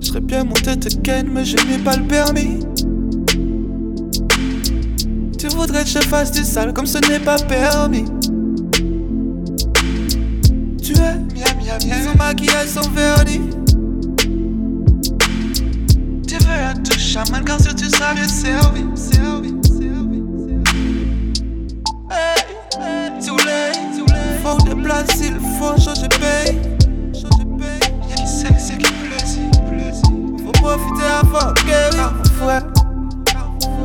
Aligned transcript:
J'serais 0.00 0.20
bien 0.20 0.44
monté 0.44 0.78
te 0.78 0.88
ken, 1.00 1.28
mais 1.32 1.44
je 1.44 1.56
n'ai 1.66 1.78
pas 1.78 1.96
le 1.96 2.04
permis. 2.04 2.60
Tu 5.38 5.48
voudrais 5.48 5.82
que 5.84 5.90
je 5.90 5.98
fasse 5.98 6.30
du 6.32 6.44
sale 6.44 6.72
comme 6.72 6.86
ce 6.86 6.98
n'est 7.08 7.18
pas 7.18 7.36
permis. 7.36 8.04
Tu 10.82 10.92
es 10.92 11.16
miam 11.34 11.56
miam 11.58 11.78
miam, 11.86 12.02
son 12.04 12.18
maquillage, 12.18 12.68
vernis. 12.94 13.50
Tu 16.26 16.36
veux 16.36 16.64
un 16.68 16.74
touche 16.82 17.16
car 17.44 17.60
si 17.60 17.74
tu 17.74 17.90
seras 17.90 18.14
bien 18.14 18.28
servi, 18.28 18.84
place, 24.82 25.20
il 25.22 25.38
faut 25.58 25.80
changer 25.80 26.08
paye. 26.08 26.58
Y'a 28.08 28.26
sait, 28.26 28.48
c'est 28.58 28.78
qui 28.78 28.92
plaisir. 28.92 29.50
Faut 30.44 30.52
profiter 30.52 31.06
avant. 31.20 31.54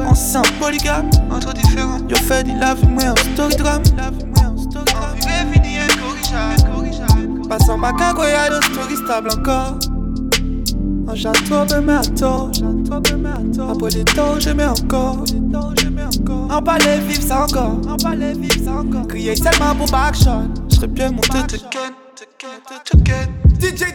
On 0.07 0.13
sent 0.13 0.41
polygame, 0.59 1.09
entre 1.31 1.53
différents. 1.53 1.99
Yo 2.09 2.15
fait 2.15 2.43
dit 2.43 2.53
la 2.59 2.73
vie, 2.73 2.87
moi 2.87 3.11
en 3.11 3.15
story 3.33 3.55
drame. 3.55 3.83
La 3.97 4.09
vie, 4.11 4.25
moi 4.25 4.51
en 4.51 4.57
story 4.57 4.85
drame. 4.85 5.15
Vivre 5.15 5.51
fini 5.53 5.77
incorrigeable. 5.77 7.47
Passant 7.49 7.77
ma 7.77 7.93
cagoya 7.93 8.49
de 8.49 8.63
story 8.63 8.95
stable 8.95 9.29
encore. 9.31 9.77
En 11.07 11.15
j'attends 11.15 11.65
de 11.65 11.75
de 11.75 11.79
mes 11.81 11.93
attends. 11.93 12.51
Après 13.71 13.89
des 13.89 14.03
temps, 14.05 14.39
je 14.39 14.49
mets 14.51 14.65
encore. 14.65 15.23
En 16.49 16.61
palais 16.61 16.99
vivre 16.99 17.21
ça 17.21 17.43
encore, 17.43 17.79
encore. 18.79 19.07
Crier 19.07 19.35
seulement 19.35 19.75
pour 19.75 19.87
backshot. 19.89 20.64
J'serais 20.75 20.87
bien 20.87 21.09
monté. 21.09 21.55
DJ 23.61 23.85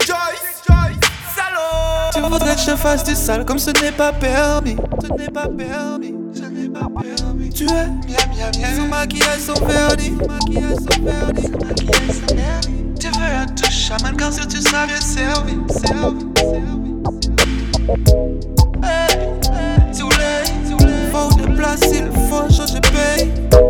salaud. 1.37 2.11
Tu 2.15 2.21
voudrais 2.23 2.55
que 2.55 2.61
je 2.63 2.75
fasse 2.75 3.05
du 3.05 3.15
sale 3.15 3.45
comme 3.45 3.59
ce 3.59 3.71
n'est 3.83 3.93
pas 3.93 4.15
permis. 4.15 4.77
Ce 5.03 5.13
n'est 5.13 5.29
pas 5.29 5.47
permis, 5.47 6.15
ce 6.33 6.41
n'est 6.41 6.71
pas 6.71 6.89
permis. 7.03 7.51
Tu 7.51 7.65
es 7.65 7.69
miam 7.69 7.91
miam 8.35 8.51
miam. 8.59 8.77
Son 8.77 8.89
maquillage, 8.89 9.41
son 9.41 9.63
vernis. 9.67 10.13
Maquillage, 10.27 10.77
son 10.79 11.03
vernis. 11.05 11.51
Maquillage, 11.51 12.17
son 12.27 12.35
vernis. 12.35 12.95
Tu 12.99 13.09
veux 13.09 13.35
un 13.43 13.47
touche 13.49 13.89
chaman 13.89 14.17
car 14.17 14.33
si 14.33 14.49
tu 14.49 14.63
seras 14.63 14.87
bien 14.87 15.01
servi, 15.03 15.59
servi. 15.83 16.25
Hey, 18.83 19.19
hey, 19.53 19.93
too 19.93 20.09
late, 20.09 20.51
too 20.67 20.79
late. 20.79 21.13
Faut 21.13 21.29
de 21.43 21.55
place, 21.55 21.81
il 21.93 22.11
faut 22.31 22.49
changer 22.51 22.81
paye. 22.81 23.31
Changer 23.51 23.70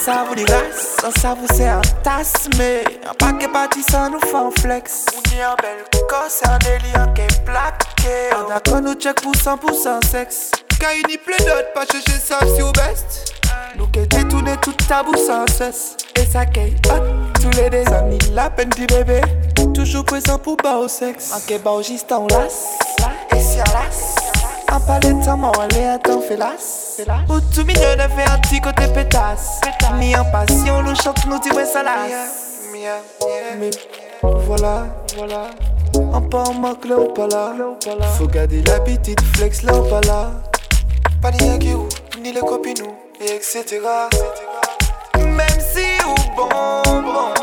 Un 0.00 0.02
savon 0.02 0.34
des 0.34 0.44
races, 0.46 0.96
un 1.04 1.20
savon 1.20 1.46
c'est 1.54 1.68
un 1.68 1.82
tasse, 2.02 2.48
mais 2.56 2.82
un 3.06 3.12
paquet 3.12 3.48
parti 3.48 3.82
ça 3.82 4.08
nous 4.08 4.18
fait 4.18 4.34
un 4.34 4.50
flex. 4.50 5.04
On 5.14 5.18
en 5.18 5.54
belle 5.56 5.84
cosse, 6.08 6.40
c'est 6.40 6.48
un 6.48 6.56
délire 6.56 7.12
qui 7.14 7.20
est 7.20 7.44
plaqué. 7.44 8.30
On 8.34 8.50
a 8.50 8.60
qu'on 8.60 8.80
nous 8.80 8.94
check 8.94 9.20
pour 9.20 9.32
100% 9.32 10.06
sexe. 10.10 10.52
Quand 10.80 10.86
il 10.94 11.06
n'y 11.06 11.18
plein 11.18 11.36
d'autres, 11.36 11.72
pas 11.74 11.84
chercher 11.84 12.18
ça 12.18 12.38
si 12.56 12.62
au 12.62 12.72
best. 12.72 13.34
Nous 13.76 13.86
qui 13.88 14.06
détourner 14.06 14.56
tout 14.62 14.72
tabou 14.88 15.14
sans 15.16 15.46
cesse. 15.46 15.98
Et 16.16 16.24
ça 16.24 16.46
qui 16.46 16.60
hot, 16.60 17.34
tous 17.34 17.50
les 17.58 17.68
deux 17.68 17.92
amis, 17.92 18.18
la 18.32 18.48
peine 18.48 18.70
du 18.70 18.86
bébé. 18.86 19.20
Toujours 19.74 20.06
présent 20.06 20.38
pour 20.38 20.56
bas 20.56 20.76
au 20.76 20.88
sexe. 20.88 21.30
En 21.30 21.58
bas 21.58 21.72
au 21.72 21.82
juste 21.82 22.10
en 22.10 22.26
las. 22.28 22.78
Et 23.36 23.40
si 23.40 23.60
à 23.60 23.64
las. 23.64 24.19
Palais 24.78 25.12
de 25.12 25.24
temps, 25.24 25.38
on 25.58 25.68
est 25.76 25.86
un 25.86 25.98
temps 25.98 26.20
félas. 26.20 27.00
Ou 27.28 27.40
tout 27.54 27.64
mignon 27.64 27.94
de 27.94 28.02
faire 28.14 28.32
un 28.32 28.38
petit 28.38 28.60
côté 28.60 28.86
pétasse. 28.94 29.60
Ni 29.98 30.16
en 30.16 30.24
passion, 30.24 30.82
nous 30.82 30.94
chante, 30.94 31.26
nous 31.26 31.40
dit 31.40 31.50
ouais 31.50 31.64
ça 31.64 31.82
Mais 33.58 33.70
voilà, 34.22 34.86
voilà. 35.16 35.50
En 36.12 36.22
pas 36.22 36.44
en 36.44 36.54
manque 36.54 36.84
là 36.86 36.98
ou 36.98 37.12
pas 37.12 37.26
là. 37.26 37.52
Faut 38.16 38.26
garder 38.26 38.62
la 38.62 38.80
petite 38.80 39.20
flex 39.36 39.62
là 39.62 39.74
ou 39.74 39.82
pas 39.88 40.00
là. 40.02 40.30
Pas 41.20 41.32
de 41.32 41.58
qui 41.58 41.74
ou, 41.74 41.88
ni 42.22 42.32
les 42.32 42.40
copines 42.40 42.82
ou, 42.82 42.94
et 43.22 43.34
etc. 43.34 43.80
Même 45.16 45.48
si 45.58 45.84
ou 46.06 46.14
bon, 46.36 46.48
bon, 46.84 47.34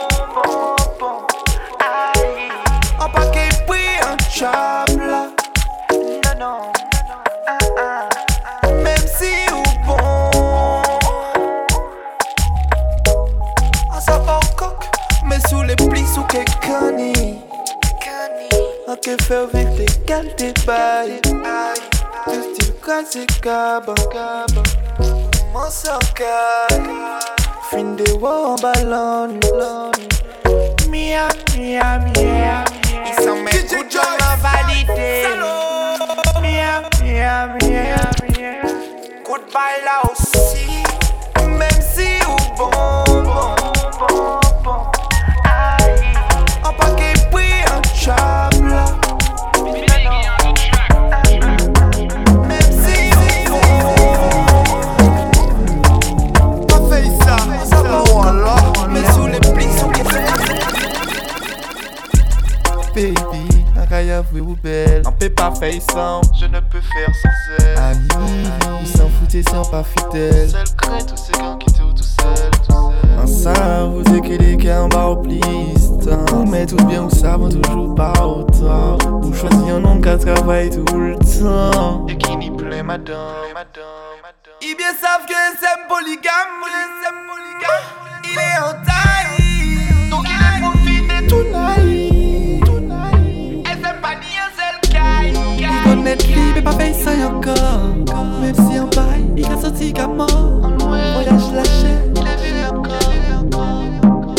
vivre 20.22 20.36
les 20.40 20.54
bails. 20.66 21.22
Du 22.28 22.42
style 22.42 22.74
quasi 22.84 23.26
caba, 23.42 23.94
caba. 24.12 24.64
Mon 25.54 25.70
soccer. 25.70 26.68
Fin 27.70 27.96
de 27.96 28.12
wa 28.14 28.50
en 28.50 28.56
ballon, 28.56 29.40
Mia, 30.90 31.28
mia, 31.58 32.00
mia. 32.00 32.64
Ils 33.06 33.24
sont 33.24 33.36
mes 33.44 33.66
coups 33.68 33.94
de 33.94 34.00
m'a 34.20 34.36
validé. 34.42 35.28
Mia, 36.42 36.82
mia, 37.04 37.48
mia, 37.62 38.10
mia. 38.24 38.62
Coup 39.24 39.38
de 39.38 39.52
bail 39.54 39.84
là 39.84 40.02
aussi. 40.10 40.47
Je 66.40 66.46
ne 66.46 66.60
peux 66.60 66.82
faire 66.82 67.10
sans 67.24 67.66
elle. 67.66 67.78
Aïe, 67.78 67.98
ils 68.82 68.88
s'en 68.88 69.10
foutaient, 69.10 69.44
sans 69.50 69.64
pas 69.70 69.84
fidèles. 69.84 70.50
Seul 70.50 70.66
craint 70.76 70.98
tous 71.00 71.18
ces 71.18 71.32
gars 71.34 71.58
qui 71.60 71.74
tournent 71.74 71.94
tout 71.94 72.04
seul, 72.04 72.52
tout 72.68 72.74
seul. 72.74 73.54
Ensemble, 73.54 74.04
vous 74.04 74.16
écrivez 74.16 74.58
qu'il 74.58 74.66
y 74.66 74.70
a 74.70 74.82
un 74.82 74.88
bar 74.88 75.12
au. 75.12 75.24
Mais 76.48 76.66
tout 76.66 76.84
bien, 76.86 77.04
vous 77.04 77.16
savez 77.16 77.50
toujours 77.50 77.96
pas 77.96 78.14
autant. 78.26 78.98
Vous 79.22 79.34
choisissez 79.34 79.70
un 79.72 79.80
nom 79.80 80.00
qui 80.02 80.26
travaille 80.26 80.70
tout 80.70 80.98
le 80.98 81.16
temps. 81.18 82.06
Et 82.08 82.18
qui 82.18 82.38
n'y 82.38 82.52
plaît, 82.52 82.84
madame, 82.84 83.18
madame, 83.54 83.84
madame. 84.22 84.58
Ils 84.62 84.76
bien 84.78 84.94
savent 85.02 85.26
que 85.26 85.34
c'est 85.60 85.88
polygame, 85.88 86.34
c'est 87.04 87.14
polygame. 87.28 87.86
Il 88.24 88.38
est 88.38 88.60
en 88.60 89.07
Connaît 96.08 96.24
libre 96.24 96.52
mais 96.56 96.62
pas 96.62 96.74
paye 96.74 96.94
ça 96.94 97.12
encore. 97.28 98.40
Même 98.40 98.56
si 98.56 98.80
en 98.80 98.88
bail, 98.88 99.26
il 99.36 99.46
a 99.46 99.60
sorti 99.62 99.92
qu'à 99.92 100.08
mort. 100.08 100.72
Voyage 100.80 101.52
lâché, 101.54 101.96
il 102.16 102.22
est 102.22 102.38
venu 102.38 102.64
encore. 102.70 103.10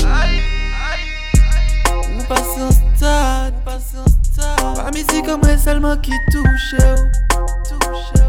Aïe, 0.07 0.41
aïe. 0.91 1.05
Nous 2.17 2.25
passons 2.25 2.69
en 2.69 2.71
stade, 2.71 3.53
nous 3.55 3.65
passons 3.71 3.99
en 3.99 4.09
stade. 4.25 4.77
Pas 4.77 4.91
musique 4.93 5.27
comme 5.27 5.43
elle 5.47 5.59
seulement 5.59 5.97
qui 5.99 6.13
touche. 6.33 6.75
oh. 6.81 7.39
Touche. 7.69 8.23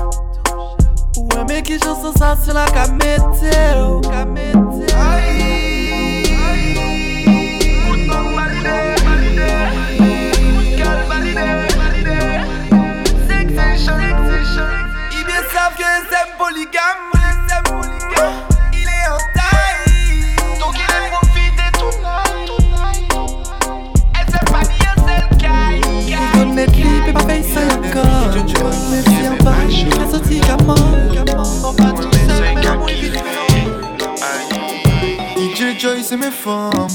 oh. 0.00 1.20
Ou 1.20 1.38
un 1.38 1.44
mec 1.44 1.66
qui 1.66 1.78
chante 1.78 2.00
sensation 2.00 2.54
la 2.54 2.64
camétéo. 2.64 4.00
Camétéo. 4.00 4.86
Aïe. 4.96 5.55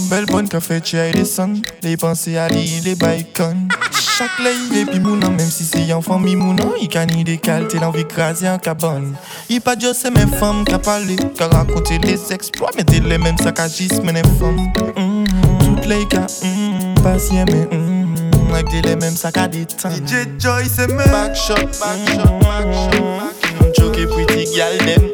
Belle 0.09 0.25
bonne 0.25 0.47
café 0.47 0.79
tu 0.81 0.97
as 0.97 1.11
des 1.11 1.25
sons 1.25 1.53
Les 1.83 1.97
pensées 1.97 2.37
à 2.37 2.47
l'île 2.47 2.83
les 2.83 2.95
bacon 2.95 3.67
Chaque 3.91 4.39
lait 4.39 4.85
puis 4.85 4.99
mouna, 4.99 5.29
même 5.29 5.49
si 5.49 5.63
c'est 5.63 5.91
en 5.93 6.01
famille 6.01 6.35
mouna, 6.35 6.63
il 6.79 6.87
canne 6.87 7.23
des 7.23 7.37
qualités, 7.37 7.79
l'envie 7.79 8.05
craser 8.05 8.49
en 8.49 8.59
cabane. 8.59 9.15
Il 9.49 9.61
pas 9.61 9.75
dire 9.75 9.95
c'est 9.95 10.11
mes 10.11 10.27
femmes 10.37 10.63
qui 10.63 10.77
parlé, 10.77 11.15
qui 11.15 11.43
raconté 11.43 11.97
les 11.97 12.31
exploits, 12.31 12.69
mais 12.77 12.83
les 12.83 13.17
mêmes 13.17 13.37
saccagistes, 13.37 14.01
mais 14.03 14.13
les 14.13 14.21
femmes. 14.21 14.71
Mm-hmm. 14.95 15.57
Toutes 15.59 15.85
les 15.87 16.05
mm-hmm. 16.05 17.01
patient, 17.01 17.45
mais 17.47 17.65
mm-hmm. 17.65 18.53
avec 18.53 18.85
les 18.85 18.95
mêmes 18.95 19.15
sacs 19.15 19.37
à 19.37 19.47
des 19.47 19.65
temps. 19.65 19.89
DJ 19.89 20.27
Joy, 20.37 20.65
c'est 20.71 20.87
mes 20.87 20.97
backshot, 21.05 21.55
backshot, 21.55 22.39
backshot. 22.41 23.73
Choke 23.75 24.07
pretty 24.07 24.45
gal, 24.55 24.77
them. 24.77 25.10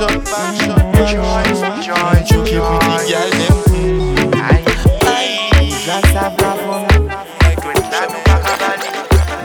Mes 0.00 0.16
backshot, 0.18 0.92
backshot. 0.92 1.82
Joy, 1.82 2.24
choke 2.26 2.50
pretty 2.50 3.10
gal, 3.10 3.30
them. 3.30 3.58
Aïe, 4.42 4.64
aïe, 5.56 5.70
ça 6.12 6.30
bravo. 6.30 6.86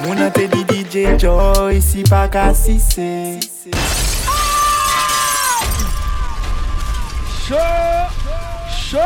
Moun 0.03 0.31
te 0.31 0.47
di 0.47 0.63
DJ 0.63 1.17
Joy, 1.19 1.81
si 1.81 2.03
pa 2.03 2.27
ka 2.27 2.53
si 2.53 2.79
se. 2.79 3.39
Chaud, 7.47 7.55
chaud, 8.69 8.97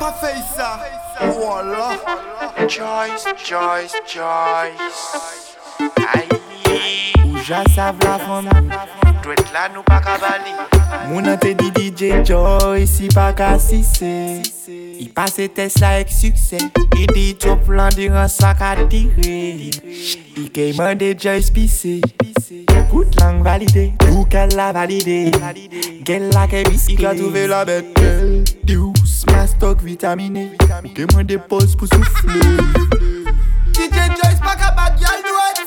pas 0.00 0.14
fait 0.20 0.42
ça. 0.56 0.80
Voilà. 1.20 1.90
Joyce, 2.66 3.26
Joyce, 3.44 3.96
Joyce. 4.06 5.38
Aïe, 6.14 6.37
deja 7.48 7.64
sav 7.74 7.96
la 8.04 8.18
fom 8.18 8.48
Dwet 9.22 9.40
la 9.52 9.68
nou 9.72 9.82
pa 9.86 9.98
ka 10.04 10.18
bali. 10.20 10.52
Moun 11.08 11.28
an 11.28 11.38
te 11.40 11.54
di 11.56 11.70
DJ 11.72 12.20
Joy 12.26 12.84
si 12.86 13.08
pa 13.14 13.30
ka 13.36 13.54
sise 13.62 14.42
I 15.00 15.08
pase 15.14 15.48
tes 15.56 15.78
la 15.80 15.94
ek 16.02 16.12
sukse 16.12 16.60
I 16.60 17.06
di 17.14 17.32
chop 17.40 17.70
lan 17.72 17.94
diran 17.96 18.28
sa 18.28 18.52
ka 18.58 18.74
dire 18.92 19.70
I 20.36 20.48
keyman 20.52 21.00
de 21.00 21.14
Joy 21.14 21.40
spise 21.42 22.00
Kout 22.88 23.16
lang 23.20 23.42
valide, 23.44 23.92
koukel 24.04 24.52
la 24.56 24.70
valide 24.72 25.32
Gel 26.04 26.28
la 26.32 26.46
ke 26.48 26.64
biske 26.68 26.96
I 26.96 27.00
ka 27.00 27.14
touve 27.16 27.46
la 27.48 27.64
bete 27.68 28.44
Diou 28.64 28.92
smas 29.08 29.56
tok 29.60 29.84
vitamine 29.84 30.50
Ou 30.84 30.92
keman 30.96 31.24
de 31.28 31.40
pos 31.40 31.76
pou 31.76 31.88
soufle 31.88 33.17
DJ 33.78 34.10
Joyce 34.18 34.40
pa 34.42 34.54
ka 34.58 34.68
bad 34.74 34.98
gal 34.98 35.18
do 35.22 35.34
it. 35.46 35.58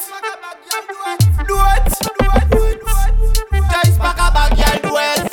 Do 1.48 1.56
it. 1.56 1.86
Joyce 3.72 3.98
pa 3.98 4.12
ka 4.14 4.28
bad 4.36 4.52
gal 4.60 4.78
do 4.84 4.92
it. 5.00 5.24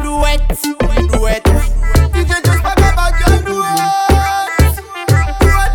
Do 0.00 0.12
it, 0.24 0.40
do 1.12 1.20
it. 1.28 1.44
DJ 2.14 2.32
Joyce 2.44 2.62
pa 2.64 2.72
ka 2.74 2.88
bad 2.96 3.12
gal 3.20 3.36
do 3.44 3.56
it. 3.60 3.76
Do 5.44 5.52
it. 5.60 5.72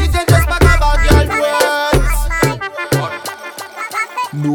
DJ 0.00 0.14
Joyce 0.28 0.48
pa 0.48 0.56
ka 0.58 0.72
bad 0.80 0.98
gal 1.04 1.24
do 1.28 1.38
it. 1.44 1.60
No, 4.32 4.52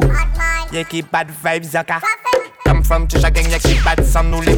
ye 0.71 0.83
keep 0.86 1.12
bad 1.12 1.30
vibes 1.30 1.69
zaka. 1.71 2.01
Come 2.65 2.81
from 2.83 3.07
Cheshire 3.07 3.30
gang, 3.31 3.50
ye 3.51 3.59
keep 3.59 3.83
bad 3.86 4.03
sound 4.06 4.31
nou 4.33 4.42
le. 4.42 4.56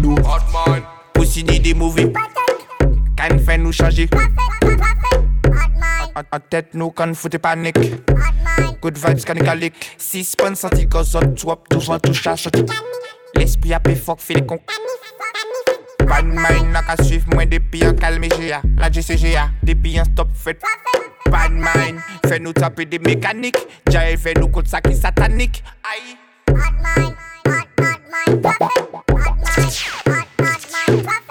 No, 0.00 0.16
Hot 0.24 0.44
man. 0.52 0.82
pussy 1.12 1.42
ni 1.44 1.58
de 1.60 1.74
mouve. 1.74 2.12
Kan 3.22 3.38
fè 3.38 3.54
nou 3.54 3.70
chanje. 3.70 4.08
An, 6.18 6.40
tèt 6.50 6.72
nou 6.74 6.90
kan 6.90 7.12
foute 7.14 7.38
panik. 7.38 7.76
Good 8.82 8.98
vibes 8.98 9.22
kan 9.28 9.38
ikalik. 9.38 9.78
Si 9.94 10.24
spon 10.26 10.58
santi 10.58 10.88
kozot, 10.90 11.28
twop 11.38 11.70
touvan 11.70 12.02
touche 12.02 12.26
a 12.26 12.34
choti. 12.34 12.64
L'esprit 13.38 13.76
apè 13.78 13.94
fok 13.94 14.18
file 14.24 14.42
kon. 14.50 14.58
Bad 16.02 16.32
mind 16.34 16.74
n'a 16.74 16.82
ka 16.82 16.98
suiv 16.98 17.30
mwen 17.30 17.46
depi 17.52 17.84
an 17.86 17.94
kalme 18.02 18.26
GA 18.34 18.58
La 18.82 18.90
GCGA, 18.90 19.46
depi 19.62 19.94
an 20.02 20.10
stop 20.10 20.34
fet 20.34 20.66
Bad 21.30 21.54
mind, 21.54 22.02
fè 22.26 22.42
nou 22.42 22.50
tape 22.58 22.90
de 22.90 22.98
mekanik 23.06 23.62
Jaye 23.86 24.18
fè 24.18 24.34
nou 24.40 24.50
kout 24.50 24.66
sa 24.68 24.82
ki 24.82 24.98
satanik 24.98 25.62
semble 30.02 30.16
ça 30.92 31.10
qui 31.10 31.21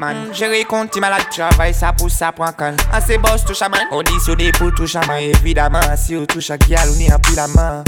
man 0.00 0.32
Gérer 0.32 0.64
compte 0.64 0.96
malade 1.00 1.28
travail 1.30 1.74
ça 1.74 1.92
pousse 1.92 2.12
ça 2.14 2.32
prend 2.32 2.52
con 2.52 2.76
Ah 2.92 3.00
c'est 3.00 3.18
boss 3.18 3.44
touche 3.44 3.62
à 3.62 3.68
man 3.68 3.80
On 3.90 4.02
dit 4.02 4.20
sur 4.20 4.36
des 4.36 4.52
pour 4.52 4.72
touche 4.74 4.96
à 4.96 5.00
man 5.06 5.20
Évidemment 5.20 5.80
si 5.96 6.16
on 6.16 6.24
touche 6.26 6.50
à 6.50 6.58
guial 6.58 6.88
on 6.94 6.98
y 6.98 7.10
a 7.10 7.18
plus 7.18 7.34
la 7.34 7.48
main. 7.48 7.84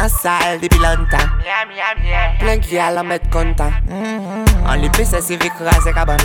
En 0.00 0.08
salle 0.08 0.60
depuis 0.60 0.78
longtemps. 0.78 1.16
Plein 2.38 2.56
guial 2.56 2.98
à 2.98 3.02
mettre 3.02 3.28
content. 3.30 3.72
En 4.66 4.74
lui 4.76 4.88
c'est 5.04 5.20
c'est 5.20 5.42
vite 5.42 5.52
raser 5.58 5.92
cabane 5.92 6.18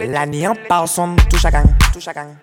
La 0.00 0.26
gang. 1.50 1.66
Touche 1.92 2.08
à 2.08 2.12
gang 2.12 2.34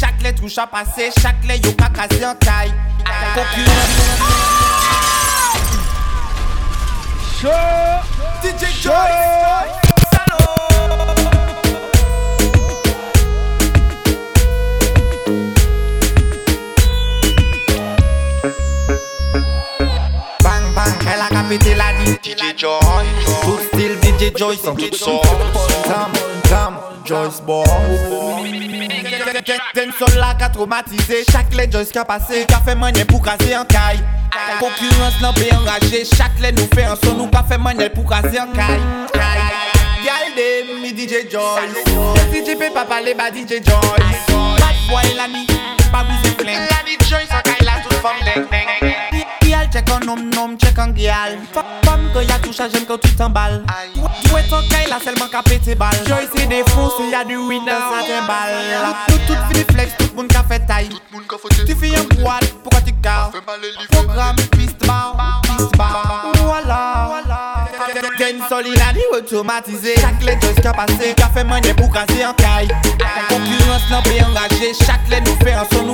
Chaque 0.00 0.22
lettre 0.22 0.40
touche 0.40 0.56
à 0.56 0.66
passer 0.66 1.10
Chaque 1.20 1.44
lettre 1.44 1.68
yo 1.68 1.72
ka 1.72 1.90
kaze 1.90 2.24
en 2.24 2.34
DJ 8.42 8.64
Joyce. 8.82 9.68
Bang 20.42 20.74
bang, 20.74 20.92
elle 21.06 21.20
a 21.20 21.28
la 21.76 21.92
nuit 21.98 22.18
DJ 22.22 22.56
Joyce. 22.56 22.80
Tout 23.42 23.58
style 23.72 23.96
DJ 24.02 24.36
Joyce 24.36 24.66
en 24.66 24.74
toute 24.74 24.94
sorte 24.94 25.28
Tam, 25.84 26.12
tam, 26.48 26.78
Joyce 27.04 27.42
boy 27.42 28.97
Ten 29.74 29.92
sol 29.98 30.18
la 30.18 30.34
ka 30.34 30.48
traumatisé. 30.48 31.24
Chaque 31.30 31.54
lettre 31.54 31.72
Joyce 31.72 31.92
ka 31.92 32.04
passé 32.04 32.46
Ka 32.46 32.60
fait 32.64 32.74
money 32.74 33.04
pour 33.04 33.22
caser 33.22 33.56
en 33.56 33.64
caille. 33.64 34.02
Concurrence 34.58 35.20
nan 35.20 35.32
pe 35.34 35.52
enragé 35.54 36.04
Chaque 36.04 36.38
lettre 36.40 36.62
nous 36.62 36.76
fait 36.76 36.84
un 36.84 36.96
son 36.96 37.14
Nous 37.14 37.26
ka 37.28 37.44
fait 37.48 37.58
money 37.58 37.90
pour 37.90 38.08
caser 38.08 38.40
en 38.40 38.46
caille. 38.52 38.80
Gal 39.12 40.34
de 40.36 40.80
mi 40.80 40.90
DJ 40.90 41.30
Joyce. 41.30 41.84
Tu 42.44 42.56
peux 42.56 42.72
pas 42.72 42.84
parler 42.84 43.14
ba 43.14 43.30
DJ 43.30 43.62
Joyce. 43.64 44.26
Bad 44.28 44.76
boy 44.88 45.14
la 45.16 45.28
ni, 45.28 45.46
pas 45.92 46.04
bouger 46.04 46.34
flingue 46.38 46.68
La 46.70 46.82
ni 46.86 46.96
Joyce 47.08 47.28
en 47.30 47.42
caille 47.42 47.66
la 47.66 47.82
toute 47.82 47.94
femme 47.94 48.16
ding 48.24 48.46
ding 48.50 48.68
Gyal 48.80 49.07
check 49.72 49.86
on 49.90 50.04
nom 50.04 50.16
nom, 50.16 50.56
check 50.56 50.76
on 50.78 50.94
gyal. 50.94 51.38
Femme 51.52 52.10
que 52.12 52.20
y'a 52.20 52.38
touche 52.38 52.60
à 52.60 52.68
j'aime 52.68 52.84
quand 52.86 52.98
tu 52.98 53.14
t'emballes. 53.14 53.62
Jouer 54.26 54.42
ton 54.48 54.60
caille 54.68 54.88
là 54.88 54.98
seulement 55.02 55.28
qu'à 55.28 55.42
péter 55.42 55.74
balle. 55.74 55.96
Joyce 56.06 56.28
c'est 56.34 56.46
défoncé, 56.46 57.08
y'a 57.10 57.24
du 57.24 57.36
weed 57.36 57.62
dans 57.64 57.72
sa 57.72 58.06
timbale 58.06 58.94
Nous 59.08 59.18
toutes 59.26 59.38
fini 59.48 59.64
flex, 59.72 59.92
tout 59.98 60.06
le 60.10 60.16
monde 60.16 60.28
qu'a 60.28 60.42
fait 60.42 60.60
taille. 60.66 60.88
Tu 61.66 61.74
fais 61.74 61.96
un 61.96 62.04
boîte, 62.20 62.52
pourquoi 62.62 62.80
tu 62.80 62.92
carres 62.94 63.30
Programme, 63.90 64.36
piste 64.52 64.86
bar, 64.86 65.42
piste 65.42 65.76
bar 65.76 66.32
Voilà. 66.44 67.08
Ten 68.18 68.36
solidari 68.48 69.00
automatisé 69.12 69.94
Chaque 70.00 70.22
lettre 70.24 70.46
Joyce 70.46 70.60
qu'a 70.60 70.72
passé 70.72 71.14
Qu'a 71.16 71.28
fait 71.28 71.44
money 71.44 71.72
pour 71.74 71.90
casser 71.92 72.26
en 72.26 72.34
caille 72.34 72.68
Concurrence 73.28 73.88
n'a 73.90 74.02
pas 74.02 74.28
engagé 74.28 74.72
Chaque 74.84 75.08
lettre 75.08 75.30
nous 75.30 75.46
fait 75.46 75.52
un 75.52 75.64
son 75.72 75.84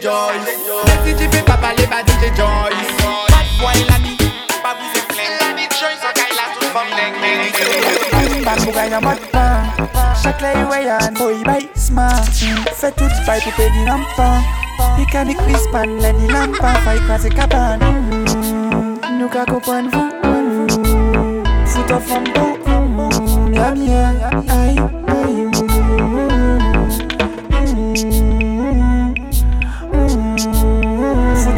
Gal 0.00 0.40
de 0.40 0.52
mi 0.56 0.64
DJ 0.64 0.66
Joyce 0.66 1.04
Si 1.04 1.14
tu 1.14 1.28
peux 1.28 1.44
pas 1.44 1.58
parler, 1.58 1.86
bah 1.86 2.02
DJ 2.06 2.34
Joyce 2.34 2.96
Bad 3.28 3.46
voix 3.60 3.72
la 3.88 3.98
nuit, 3.98 4.16
pas 4.62 4.74
bouger 4.74 5.04
flingue. 5.10 5.36
La 5.40 5.52
nuit, 5.52 5.68
joy, 5.78 5.94
so 6.00 6.08
kay 6.14 6.32
la 6.34 6.46
toute 6.54 6.68
femme 6.72 6.90
dingue. 6.96 7.20
Bambou 8.44 8.72
gay 8.72 8.88
nan 8.88 9.02
mot 9.04 9.20
pan 9.30 9.68
Chak 10.22 10.40
lay 10.40 10.64
wayan 10.70 11.12
Boy 11.18 11.44
bay 11.44 11.68
smart. 11.74 12.24
Fè 12.80 12.90
tout 12.96 13.12
bay 13.26 13.40
pou 13.44 13.52
pe 13.56 13.68
di 13.74 13.84
nan 13.84 14.04
pan 14.16 14.40
Pikanik 14.96 15.40
rispan 15.46 15.98
Lè 16.00 16.12
di 16.16 16.32
nan 16.32 16.56
pan 16.56 16.80
Fay 16.86 16.98
krasi 17.06 17.28
kapan 17.28 17.84
Nou 19.18 19.28
ka 19.28 19.44
kompon 19.44 19.90
vou 19.92 20.08
Fout 21.66 21.92
of 21.92 22.10
an 22.16 22.24
pou 22.32 22.56
Yam 23.52 23.76
yam 23.84 24.16
Ay 24.48 24.80
ay 24.80 24.99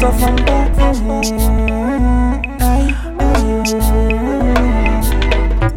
Pou 0.03 0.09
Ay 2.59 2.93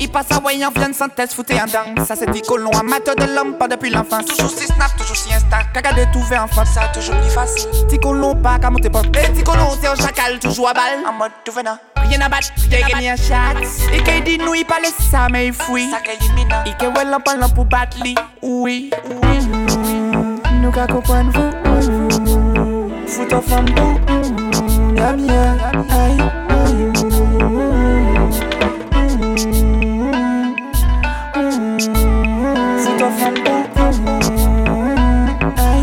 Il 0.01 0.11
passe 0.11 0.33
à 0.33 0.41
voyant, 0.41 0.71
vient 0.75 0.93
sans 0.93 1.09
test, 1.09 1.33
fouté 1.35 1.55
en 1.55 1.67
dang. 1.67 2.05
Ça 2.05 2.17
c'est 2.17 2.29
dit 2.33 2.43
colon, 2.43 2.71
amateur 2.73 3.15
de 3.15 3.23
l'homme, 3.23 3.55
pas 3.57 3.69
depuis 3.69 3.91
l'enfance. 3.91 4.25
Toujours 4.25 4.51
si 4.51 4.67
snap, 4.67 4.97
toujours 4.99 5.17
si 5.17 5.33
insta. 5.33 5.59
Caca 5.73 5.93
de 5.93 6.13
tout 6.13 6.23
fait 6.23 6.39
en 6.39 6.49
face, 6.49 6.75
ça 6.75 6.83
a 6.83 6.89
toujours 6.89 7.15
plus 7.21 7.31
facile. 7.31 7.69
Ti 7.89 7.99
colon, 7.99 8.35
pas 8.35 8.59
qu'à 8.59 8.69
monter 8.69 8.91
pas. 8.91 9.03
Et 9.03 9.33
ti 9.33 9.45
colon, 9.45 9.69
c'est 9.81 9.87
un 9.87 9.95
chacal, 9.95 10.41
toujours 10.41 10.71
à 10.71 10.75
balle. 10.75 11.07
En 11.09 11.13
mode 11.13 11.31
tout 11.45 11.53
venant. 11.53 11.79
Rien 11.97 12.21
à 12.21 12.29
battre, 12.29 12.49
j'ai 12.69 12.83
gagné 12.83 13.11
un 13.11 13.17
chat. 13.17 13.55
Et 13.93 14.03
qu'il 14.03 14.25
dit 14.25 14.39
nous, 14.39 14.55
il 14.55 14.65
parle 14.65 14.87
ça, 15.09 15.29
mais 15.31 15.47
il 15.47 15.53
fouille. 15.53 15.89
Ça 15.89 16.01
qu'il 16.01 16.19
dit 16.19 16.33
mina. 16.35 16.65
Il 16.67 16.77
que 16.77 16.87
well 16.87 17.15
en 17.15 17.21
parlant 17.21 17.49
pour 17.49 17.67
battre 17.67 17.97
lui. 18.03 18.17
Oui, 18.43 18.91
oui. 19.23 19.39
Nou 20.63 20.73
ka 20.73 20.87
kompon 23.07 23.15
vou 23.15 23.15
Fout 23.15 23.33
of 23.33 23.53
an 23.53 23.65
pou 23.75 23.95
Yam 24.97 25.19
yam 25.27 25.87
Ay 25.91 26.17
ay 26.51 26.75
Fout 32.83 33.03
of 33.03 33.23
an 33.23 33.35
pou 33.45 33.93
Ay 35.57 35.83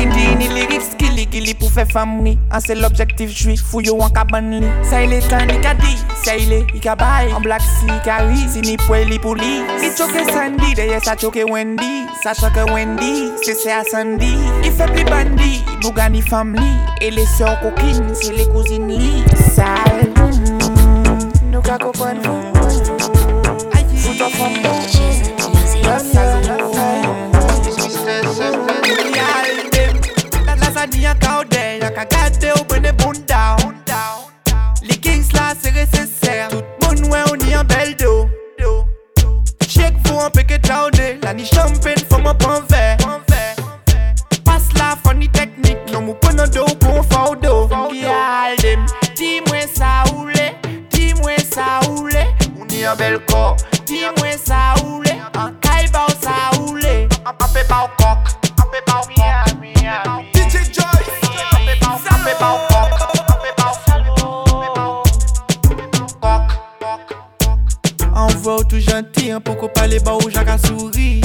Il 0.00 0.08
dit 0.10 0.36
ni 0.38 0.48
lyrics 0.48 0.96
qu'il 0.96 1.28
qu'il 1.28 1.56
pour 1.56 1.70
faire 1.70 1.86
famille. 1.86 2.38
Ah, 2.50 2.60
c'est 2.60 2.74
l'objectif 2.74 3.30
juif, 3.30 3.62
fouillou 3.62 4.00
en 4.00 4.08
cabane 4.08 4.60
li. 4.60 4.66
Ça 4.82 5.02
il 5.02 5.12
est 5.12 5.28
temps, 5.28 5.38
il 5.42 5.66
a 5.66 5.74
dit. 5.74 5.96
Ça 6.24 6.36
il 6.36 6.52
est, 6.52 6.66
il 6.74 6.88
a 6.88 6.96
bail. 6.96 7.32
En 7.34 7.40
black 7.40 7.60
si, 7.62 7.86
carry, 8.04 8.36
si 8.48 8.60
ni 8.60 8.76
poil 8.76 9.08
li 9.08 9.18
pour 9.18 9.34
li. 9.34 9.62
Il 9.82 9.90
choque 9.96 10.10
Sandy, 10.32 10.74
d'ailleurs 10.74 11.04
ça 11.04 11.16
choque 11.16 11.38
Wendy. 11.48 11.99
Sachant 12.22 12.50
que 12.50 12.70
Wendy, 12.70 13.32
c'est 13.42 13.72
à 13.72 13.82
Sandy. 13.82 14.36
Il 14.62 14.72
fait 14.72 14.92
plus 14.92 15.04
bandit, 15.04 15.64
nous 15.82 15.92
gagne 15.92 16.20
family. 16.20 16.76
Et 17.00 17.10
les 17.10 17.24
sœurs 17.24 17.58
coquines, 17.60 18.14
c'est 18.14 18.34
les 18.34 18.46
cousines 18.46 18.88
lit. 18.88 19.24
Sale, 19.54 20.12
nous 21.50 21.62
qu'à 21.62 21.78
comprendre. 21.78 22.59
Coq. 68.40 68.46
On 68.46 68.56
voit 68.56 68.64
tout 68.64 68.80
gentil, 68.80 69.30
hein, 69.30 69.40
pourquoi 69.40 69.72
pas 69.72 69.86
les 69.86 70.00
bas 70.00 70.16
ou 70.16 70.30
Jacques 70.30 70.48
à 70.48 70.58
sourire. 70.58 71.24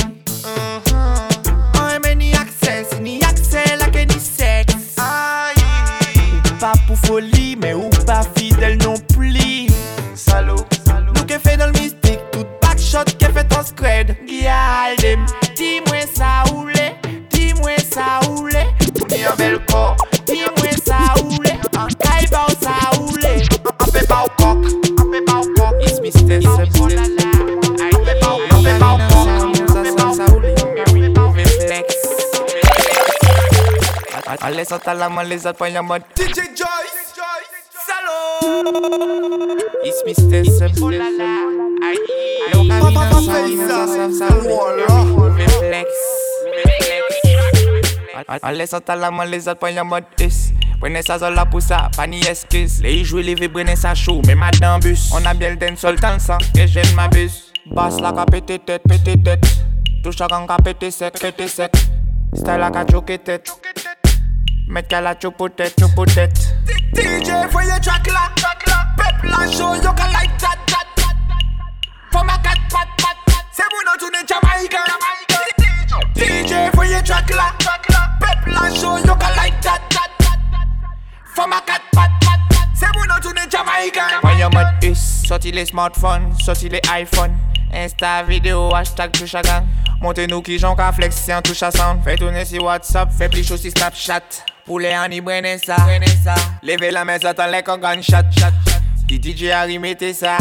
Allez, 34.28 34.66
ça 34.66 34.80
t'a 34.80 34.94
la 34.94 35.08
main, 35.08 35.24
les 35.24 35.46
en 35.46 35.84
mode 35.84 36.02
DJ 36.18 36.34
Joyce. 36.56 37.14
Salaud. 37.86 39.58
It's 39.84 40.04
Mr. 40.06 40.44
Oh 40.44 40.90
Faisa. 43.32 44.28
Reflex. 45.38 45.90
Allez, 48.42 48.66
ça 48.66 48.82
t'a 48.82 48.96
la 48.96 49.12
main, 49.12 49.26
les 49.26 49.48
en 49.48 49.86
mode 49.86 50.06
is. 50.20 50.54
Prenez 50.80 51.04
ça 51.04 51.20
sur 51.20 51.30
la 51.30 51.46
poussa, 51.46 51.90
pas 51.96 52.08
ni 52.08 52.20
esquisse. 52.26 52.82
Les 52.82 53.04
jouets, 53.04 53.24
les 53.24 53.36
vibrer, 53.36 53.76
ça 53.76 53.94
chaud, 53.94 54.22
mais 54.26 54.36
madame 54.36 54.80
bus. 54.80 55.12
On 55.14 55.24
a 55.26 55.34
bien 55.34 55.52
le 55.52 55.56
den 55.56 55.78
sol 55.78 56.00
dans 56.00 56.14
le 56.14 56.20
sang, 56.20 56.38
et 56.58 56.68
j'aime 56.68 56.94
ma 56.96 57.08
bus. 57.08 57.52
Basse 57.68 58.00
la 58.00 58.12
ka 58.12 58.26
pété 58.26 58.60
tête, 58.60 58.82
pété 58.88 59.18
tête. 59.18 59.46
Touche 60.04 60.20
à 60.22 60.28
gang 60.28 60.48
ka 60.48 60.58
pété 60.58 60.92
sec, 60.92 61.20
pété 61.20 61.48
sec. 61.48 61.72
Style 62.34 62.58
la 62.58 62.72
choqué 62.92 63.18
tête. 63.18 63.52
Mettre 64.68 64.88
qu'à 64.88 65.02
la 65.02 65.16
chopo 65.22 65.48
tête, 65.50 65.76
chopo 65.80 66.06
tête. 66.06 66.56
DJ, 66.94 67.30
voyez 67.52 67.80
track 67.82 68.08
là, 68.08 68.32
track 68.36 68.66
là. 68.68 68.88
Pep 68.98 69.24
la 69.24 69.52
show, 69.52 69.76
yo 69.76 69.94
ka 69.94 70.08
like 70.08 70.36
that, 70.40 70.58
that, 70.68 70.88
that. 70.96 71.16
For 72.12 72.24
ma 72.26 72.34
cat, 72.40 72.58
pat, 72.70 72.88
pat, 72.98 73.16
pat. 73.26 73.46
C'est 73.52 73.64
mon 73.72 73.82
nom, 73.86 73.98
tout 74.00 74.10
n'est 74.12 74.26
Jamaïcain. 74.28 74.80
DJ, 76.16 76.74
voyez 76.74 77.04
track 77.04 77.30
là, 77.30 77.54
track 77.60 77.90
là. 77.90 78.10
Pep 78.20 78.48
la 78.48 78.74
show, 78.74 78.98
yo 78.98 79.16
ka 79.16 79.30
like 79.36 79.62
that, 79.62 79.82
that, 79.92 80.10
that. 80.20 80.68
For 81.36 81.48
ma 81.48 81.62
cat, 81.62 81.82
pat, 81.92 82.10
pat, 82.22 82.40
pat. 82.50 82.68
C'est 82.74 82.88
mon 82.96 83.06
nom, 83.06 83.22
tout 83.22 83.34
n'est 83.34 83.50
Jamaïcain. 83.50 84.20
Voyons 84.24 84.50
mode 84.50 84.84
us, 84.84 85.28
sorti 85.28 85.52
les 85.52 85.66
smartphones, 85.68 86.34
sorti 86.40 86.70
les 86.70 86.82
iPhones. 87.00 87.36
Insta 87.72 88.24
vidéo, 88.24 88.74
hashtag 88.74 89.12
touche 89.12 89.36
à 89.36 89.42
gang. 89.44 89.66
Montez-nous 90.02 90.42
qui 90.42 90.58
j'en 90.58 90.76
ka 90.76 90.92
flex, 90.92 91.16
c'est 91.16 91.34
un 91.34 91.42
touche 91.42 91.62
à 91.62 91.72
sound. 91.72 92.04
Fais 92.04 92.16
tourner 92.16 92.46
si 92.46 92.58
WhatsApp, 92.58 93.12
fais 93.12 93.30
plus 93.30 93.44
chaud 93.44 93.58
si 93.58 93.70
Snapchat. 93.70 94.22
Pour 94.66 94.80
les 94.80 94.94
ani 94.94 95.22
brene 95.22 95.60
ça, 95.64 95.76
Levez 96.64 96.90
la 96.90 97.06
main, 97.06 97.18
attends 97.24 97.46
les 97.46 97.62
con 97.62 97.78
gunshot, 97.78 98.16
shot, 98.32 98.50
shot. 98.68 98.82
Qui 99.08 99.22
DJ 99.22 99.52
a 99.52 99.62
remetté 99.62 100.12
ça, 100.12 100.38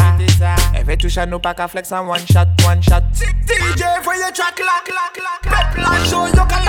Elle 0.73 0.83
fait 0.83 0.97
touche 0.97 1.19
à 1.19 1.27
nous 1.27 1.37
pas 1.37 1.53
ka 1.53 1.67
flex 1.67 1.91
en 1.91 2.07
one 2.07 2.25
shot, 2.31 2.47
one 2.67 2.81
shot. 2.81 3.03
DJ, 3.13 3.83
voyez 4.03 4.23
track 4.33 4.59
là, 4.59 4.81
Pep 5.43 5.77
la 5.77 6.03
show, 6.09 6.25
yo 6.25 6.43
ka 6.45 6.64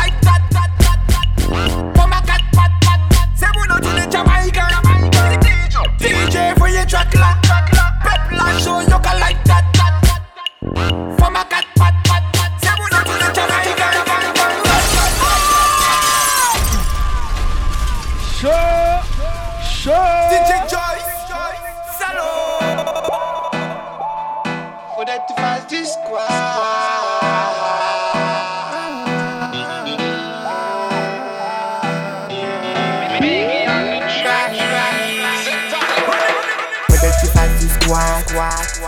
squat. 38.28 38.80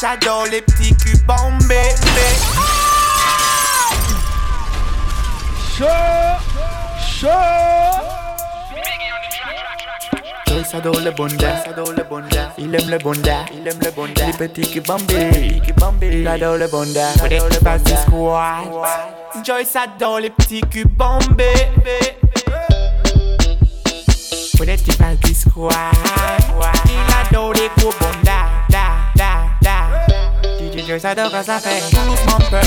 J'adore 0.00 0.46
les 0.50 0.62
petits 0.62 0.94
culs 0.96 1.22
bombés. 1.26 1.94
Chaud, 5.76 5.86
chaud. 7.00 7.28
Joyce 10.48 10.74
adore 10.74 11.00
le 11.00 11.10
bonda, 11.12 11.64
le 11.96 12.04
bonda. 12.04 12.52
Il 12.58 12.74
aime 12.74 12.90
le 12.90 12.98
bonda, 12.98 13.44
il 13.54 13.66
aime 13.66 13.78
le 13.82 13.90
bonda. 13.90 14.26
Les 14.26 14.32
petits 14.48 14.80
bambé. 14.80 15.62
Il 16.02 16.28
adore 16.28 16.56
le 16.56 16.68
bonda, 16.68 17.08
adore 17.24 17.48
le 17.48 17.58
bonda. 17.60 17.96
squat. 18.02 19.44
Joyce 19.44 19.76
adore 19.76 20.20
les 20.20 20.30
petits 20.30 20.60
cubes 20.60 20.90
bombés. 20.90 21.70
Pour 24.56 24.66
les 24.66 24.76
petits 24.76 24.98
du 25.24 25.34
squat. 25.34 25.74
Il 26.86 27.28
adore 27.28 27.54
les 27.54 27.70
gros 27.78 27.92
da. 30.98 30.98
DJ 30.98 31.00
Joyce 31.00 31.04
adore 31.04 31.30
quand 31.30 31.42
ça 31.42 31.60
fait. 31.60 31.80
Toulouse 31.90 32.20
peuple, 32.50 32.66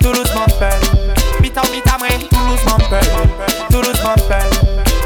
Toulouse 0.00 0.32
mon 0.34 0.44
peuple. 0.58 0.86
Bita 1.40 1.62
bita 1.72 1.98
mwen, 1.98 2.28
Toulouse 2.28 2.60
peuple, 2.64 3.06
Toulouse 3.70 4.00
peuple. 4.00 4.34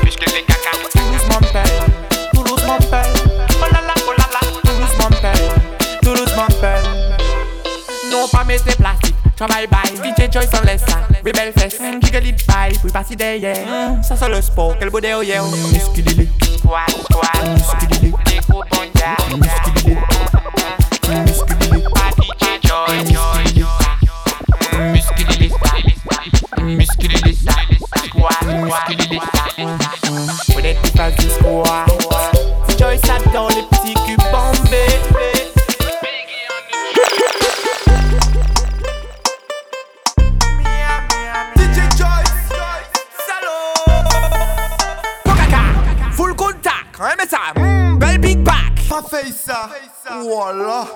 Puisque 0.03 0.29
c'est 0.29 0.43
caca. 0.43 0.71
Toulouse 0.93 1.23
peuple, 1.29 1.69
Toulouse 2.33 2.63
peuple. 2.63 2.97
Oh 3.61 3.67
là 3.73 3.81
là, 3.87 3.95
oh 4.07 4.13
là 4.19 4.27
là, 4.33 4.41
Toulouse 4.63 4.97
peuple, 4.99 5.39
Toulouse. 6.03 6.33
Non 8.11 8.29
pas 8.29 8.45
mettre 8.45 8.77
plastique, 8.77 9.15
travail 9.37 9.67
bye, 9.67 9.97
DJ 9.97 10.33
Joyce 10.33 10.49
en 10.55 10.65
laisse 10.65 10.83
ça, 10.87 11.01
rebelle 11.25 11.53
fesse, 11.57 11.79
jiggle 12.03 12.27
it 12.27 12.47
bye, 12.47 12.73
puis 12.83 12.91
passer 12.91 13.17
derrière. 13.17 13.57
Ça 14.03 14.17
c'est 14.17 14.29
le 14.29 14.41
sport, 14.41 14.77
quel 14.79 14.91
beau 14.91 15.01
derrière. 15.01 15.45
Musculili, 15.45 16.29
squat, 16.59 16.91
squat, 17.11 17.49
musculili, 17.49 18.15
des 18.25 18.41
gros 18.49 18.65
musculili, 18.65 19.39
musculili, 19.39 19.99
du 31.27 31.33
squat. 31.33 31.87
Joyce 32.79 33.01
adore 33.11 33.51
les 33.51 33.63
petits 33.63 33.95
cubes 34.07 34.19
bombés. 34.31 34.87
DJ 41.57 41.79
Joyce. 41.97 42.53
Kokaka 45.25 45.63
Full 46.13 46.35
contact 46.35 46.99
message 47.19 47.57
mm, 47.57 47.99
Belle 47.99 48.19
big 48.19 48.45
pack 48.45 48.75
Pas 48.89 49.03
fait 49.03 49.33
ça. 49.33 49.69
Voilà. 50.23 50.87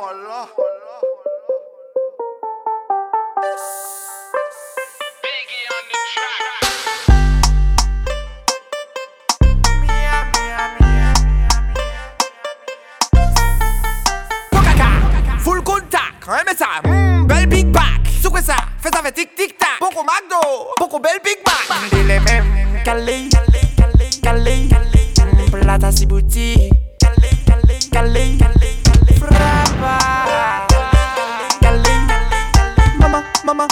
Fais 18.82 18.88
ça 18.94 19.02
fait 19.02 19.12
tic 19.12 19.34
tic 19.34 19.58
tac. 19.58 19.68
Beaucoup 19.78 20.02
McDo. 20.02 20.68
Beaucoup 20.78 20.98
belle 20.98 21.20
big 21.22 21.36
pack 21.44 21.78
C'est 21.90 22.02
les 22.02 22.18
mêmes 22.20 22.82
Calé 22.82 23.28
Calé 24.22 24.68
Plata 25.52 25.92
si 25.92 26.06
bouti. 26.06 26.70
Calé 27.92 28.38
Calé 28.38 28.38
Frappa. 29.18 30.66
Calé 31.60 31.90
Maman 32.98 33.22
Maman 33.44 33.68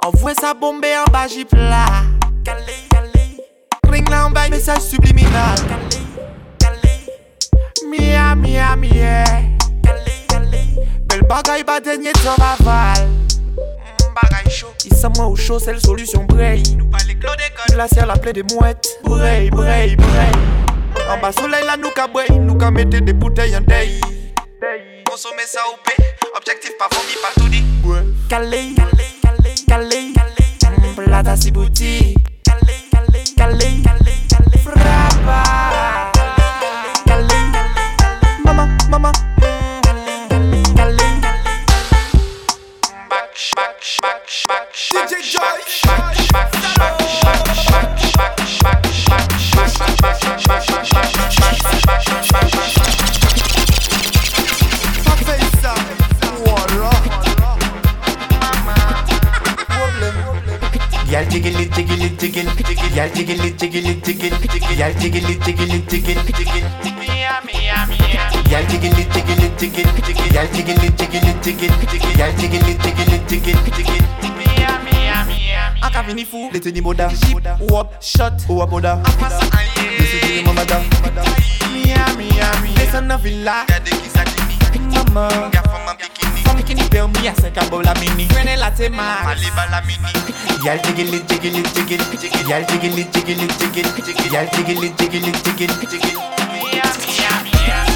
Envoie 0.00 0.34
sa 0.34 0.54
bombe 0.54 0.84
en 0.84 1.10
bas 1.12 1.28
j'y 1.28 1.44
plat 1.44 2.02
Ring 3.88 4.08
là 4.10 4.26
en 4.26 4.30
bas 4.30 4.48
message 4.48 4.80
subliminal. 4.80 5.56
Mia 7.88 8.34
mia 8.34 8.74
mia 8.76 9.53
Belle 11.14 11.28
bagaille 11.28 11.62
pas 11.62 11.78
dernier 11.78 12.10
temps 12.10 12.34
aval. 12.34 13.08
Bagaille 14.20 14.50
chaud. 14.50 14.66
Il 14.84 14.92
sent 14.96 15.06
moi 15.16 15.26
au 15.26 15.36
chaud 15.36 15.60
c'est 15.60 15.72
la 15.72 15.78
solution 15.78 16.24
braille 16.24 16.64
Nous 16.76 16.90
pas 16.90 16.98
les 17.06 17.14
clos 17.14 17.30
des 17.36 17.54
codes 17.54 17.72
Glacière 17.72 18.06
la 18.06 18.16
plaie 18.16 18.32
des 18.32 18.42
mouettes. 18.42 18.98
Braille 19.04 19.48
braille 19.48 19.94
braille 19.94 20.32
En 21.08 21.20
bas 21.20 21.30
soleil 21.30 21.64
là 21.64 21.76
nous 21.76 21.90
ka 21.90 22.08
braille 22.08 22.36
Nous 22.40 22.56
ka 22.56 22.72
mettre 22.72 22.98
des 22.98 23.12
bouteilles 23.12 23.56
en 23.56 23.60
day 23.60 24.00
Consommer 25.08 25.44
ça 25.46 25.60
au 25.72 25.76
P 25.84 26.02
Objectif 26.36 26.72
pas 26.78 26.88
vomi 26.90 27.14
pas 27.22 27.40
tout 27.40 27.48
dit. 27.48 27.64
Calé 28.28 28.74
Calé 29.68 30.12
Calé 30.58 30.94
Plata 30.96 31.36
si 31.36 31.52
bouti. 31.52 32.16
Calé 32.44 32.74
Calé 33.36 33.82
Calé. 33.86 34.58
Frappa 34.64 35.73
it, 62.96 63.14
jiggle 63.14 63.44
it, 63.44 63.58
jiggle, 63.58 63.82
jiggle, 64.04 64.76
yal 64.76 64.92
jiggle 64.94 65.30
it, 65.30 65.42
jiggle 65.42 65.74
it, 65.74 65.88
jiggle, 65.88 66.14
jiggle, 66.32 66.60
yal 68.50 68.64
jiggle 68.68 68.98
it, 68.98 69.12
jiggle 69.12 69.42
it, 69.42 69.58
jiggle, 73.28 73.58
jiggle. 73.76 74.04
Un 75.82 75.90
cas 75.90 76.02
fini 76.04 76.24
fou, 76.24 76.50
les 76.52 76.60
tenus 76.60 76.82
moda, 76.82 77.08
ou 77.60 77.78
up, 77.78 77.88
shot, 78.00 78.32
ou 78.48 78.62
up 78.62 78.70
moda. 78.70 79.00
Les 79.98 80.06
soucis 80.06 80.40
de 80.40 80.46
mamada. 80.46 80.80
Miami, 81.72 82.28
Miami, 82.30 82.74
les 82.76 82.90
sons 82.90 83.02
de 83.02 83.14
villa. 86.94 87.06
Maman, 87.06 87.12
femme 87.12 87.12
bikini 87.12 87.14
permis 87.14 87.28
à 87.28 87.34
5 87.34 87.58
à 87.58 87.82
la 87.82 87.94
mini. 87.94 88.26
Prenez 88.26 88.56
la 88.56 88.70
tema. 88.70 89.02
Yal 90.64 90.78
jiggle 90.84 91.14
it, 91.14 91.28
jiggle 91.28 91.58
it, 91.58 91.66
jiggle, 91.74 92.04
jiggle, 92.20 92.48
yal 92.48 92.64
jiggle 92.66 92.98
it, 92.98 93.12
jiggle 93.12 93.42
it, 93.42 93.52
jiggle, 93.58 93.88
jiggle, 94.02 94.32
yal 94.32 94.46
jiggle 94.52 94.84
it, 94.84 94.92
jiggle 94.98 95.28
it, 95.28 95.36
jiggle, 95.44 95.74
jiggle. 95.90 96.12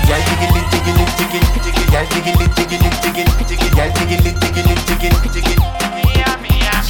Yal 0.08 0.20
jiggle 0.24 0.56
it, 0.56 0.66
jiggle 0.70 1.00
it, 1.00 1.10
jiggle, 1.16 1.44
jiggle, 1.62 1.86
yal 1.92 2.06
jiggle 2.06 2.40
it, 2.42 2.50
jiggle 2.56 2.86
it, 2.86 2.94
jiggle, 3.02 3.30
jiggle, 3.48 3.70
yal 3.76 3.90
jiggle 3.94 4.26
it, 4.26 4.34
jiggle 4.40 4.70
it, 4.72 4.80
jiggle, 4.86 5.16
jiggle. 5.32 5.56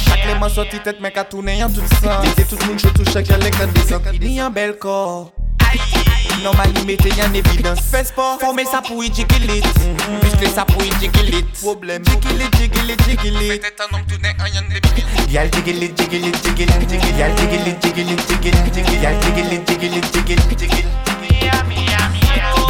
Chaque 0.05 0.25
les 0.25 0.35
mains 0.39 0.49
sorti 0.49 0.79
tête 0.79 0.99
mec 0.99 1.17
à 1.17 1.23
tourner 1.23 1.63
en 1.63 1.69
tout 1.69 1.81
sens. 1.81 2.25
Mettez 2.25 2.43
tout 2.43 2.57
le 2.59 2.65
monde 2.67 2.79
chaud, 2.79 2.89
tout 2.93 3.05
chaque 3.11 3.27
les 3.27 3.51
cas 3.51 3.65
descend. 3.67 4.01
Il 4.13 4.31
y 4.31 4.39
a 4.39 4.47
un 4.47 4.49
bel 4.49 4.77
corps. 4.77 5.31
Normal, 6.43 6.69
il 6.75 6.85
mettait 6.85 7.11
en 7.21 7.33
évidence. 7.33 7.79
Fais 7.91 8.03
sport, 8.03 8.39
former 8.39 8.63
ça 8.63 8.81
pour 8.81 9.03
y 9.03 9.11
jiggle 9.13 9.51
it. 9.51 9.65
Muscler 10.23 10.47
ça 10.47 10.63
pour 10.65 10.81
y 10.81 10.89
jiggle 11.01 11.35
it. 11.35 11.45
Problème, 11.61 12.03
jiggle 12.05 12.41
it, 12.41 12.55
jiggle 12.57 12.89
it, 12.89 13.01
jiggle 13.03 13.41
it. 13.41 13.61
Yal 15.29 15.49
jiggle 15.51 15.83
it, 15.83 15.97
jiggle 15.97 16.27
it, 16.27 16.35
jiggle, 16.41 16.65
jiggle, 16.87 17.17
yal 17.17 17.35
jiggle 17.35 17.67
it, 17.67 17.81
jiggle 17.81 18.09
it, 18.09 18.19
jiggle, 18.27 18.51
jiggle, 18.73 18.97
yal 19.01 19.15
jiggle 19.21 19.51
it, 19.53 19.67
jiggle 19.67 19.97
it, 19.97 20.05
jiggle, 20.13 20.41
jiggle. 20.55 20.85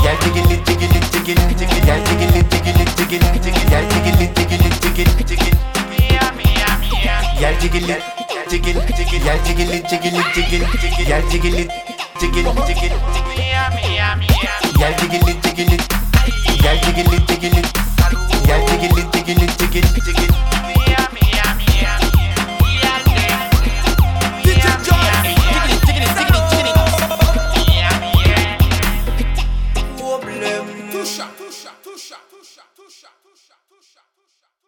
Yal 0.04 0.18
jiggle 0.20 0.52
it, 0.52 0.66
jiggle 0.66 0.96
it, 0.96 1.06
jiggle, 1.12 1.40
jiggle, 1.56 1.82
yal 1.86 2.00
jiggle 2.06 2.36
it, 2.36 2.46
jiggle 2.50 2.82
it, 2.82 2.90
jiggle, 2.98 3.24
jiggle, 3.40 3.66
yal 3.70 3.86
jiggle 3.90 4.22
it, 4.22 4.32
jiggle 4.36 4.66
it, 4.66 4.74
jiggle, 4.82 5.12
jiggle. 5.26 5.54
Yal 7.40 7.54
jiggle 7.60 7.90
it, 7.90 8.02
jiggle, 8.50 10.14
jiggle, 10.82 11.56
yal 11.56 11.89
jiggle, 12.20 12.54
jiggle, 12.68 13.00
jiggle, 13.14 13.34
yummy, 13.34 13.96
yummy, 13.96 14.28
yummy. 14.28 14.80
Yeah, 14.80 14.98
jiggle, 14.98 15.20
jiggle. 15.26 15.49